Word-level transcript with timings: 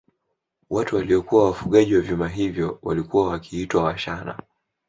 Watu 0.69 0.95
waliokuwa 0.95 1.45
wafuaji 1.45 1.95
wa 1.95 2.01
vyuma 2.01 2.27
hivyo 2.29 2.79
walikuwa 2.81 3.27
wakiitwa 3.29 3.83
Washana 3.83 4.39